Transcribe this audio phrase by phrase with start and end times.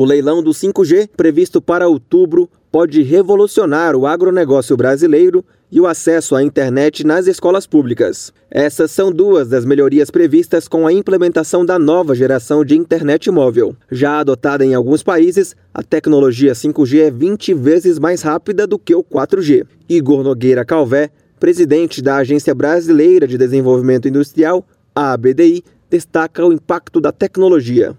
[0.00, 6.34] O leilão do 5G, previsto para outubro, pode revolucionar o agronegócio brasileiro e o acesso
[6.34, 8.32] à internet nas escolas públicas.
[8.50, 13.76] Essas são duas das melhorias previstas com a implementação da nova geração de internet móvel.
[13.92, 18.94] Já adotada em alguns países, a tecnologia 5G é 20 vezes mais rápida do que
[18.94, 19.66] o 4G.
[19.86, 27.02] Igor Nogueira Calvé, presidente da Agência Brasileira de Desenvolvimento Industrial, a ABDI, destaca o impacto
[27.02, 27.94] da tecnologia.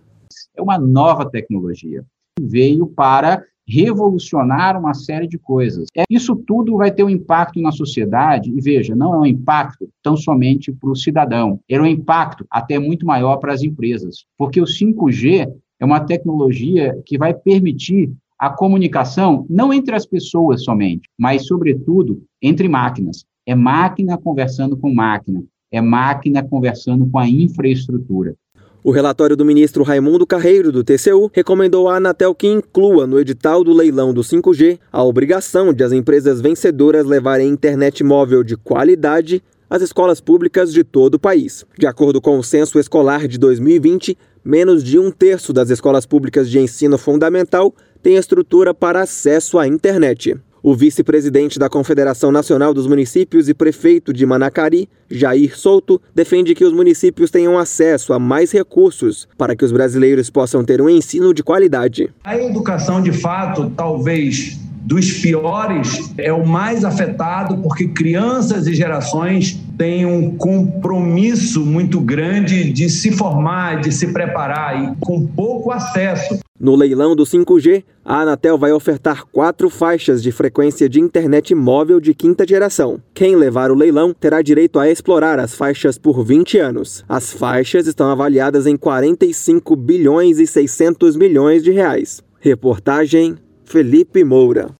[0.55, 2.03] É uma nova tecnologia
[2.37, 5.87] que veio para revolucionar uma série de coisas.
[5.95, 9.89] É, isso tudo vai ter um impacto na sociedade, e veja, não é um impacto
[10.03, 14.59] tão somente para o cidadão, é um impacto até muito maior para as empresas, porque
[14.59, 21.07] o 5G é uma tecnologia que vai permitir a comunicação não entre as pessoas somente,
[21.17, 23.23] mas, sobretudo, entre máquinas.
[23.45, 28.35] É máquina conversando com máquina, é máquina conversando com a infraestrutura.
[28.83, 33.63] O relatório do ministro Raimundo Carreiro, do TCU, recomendou à Anatel que inclua no edital
[33.63, 39.43] do leilão do 5G a obrigação de as empresas vencedoras levarem internet móvel de qualidade
[39.69, 41.63] às escolas públicas de todo o país.
[41.77, 46.49] De acordo com o censo escolar de 2020, menos de um terço das escolas públicas
[46.49, 50.35] de ensino fundamental tem estrutura para acesso à internet.
[50.63, 56.63] O vice-presidente da Confederação Nacional dos Municípios e prefeito de Manacari, Jair Souto, defende que
[56.63, 61.33] os municípios tenham acesso a mais recursos para que os brasileiros possam ter um ensino
[61.33, 62.11] de qualidade.
[62.23, 69.59] A educação, de fato, talvez dos piores, é o mais afetado, porque crianças e gerações
[69.81, 76.37] têm um compromisso muito grande de se formar, de se preparar e com pouco acesso.
[76.59, 81.99] No leilão do 5G, a Anatel vai ofertar quatro faixas de frequência de internet móvel
[81.99, 83.01] de quinta geração.
[83.11, 87.03] Quem levar o leilão terá direito a explorar as faixas por 20 anos.
[87.09, 92.21] As faixas estão avaliadas em 45 bilhões e 600 milhões de reais.
[92.39, 94.75] Reportagem Felipe Moura.